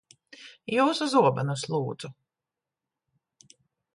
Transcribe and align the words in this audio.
Jūsu 0.75 1.07
zobenus, 1.11 1.67
lūdzu. 1.75 2.11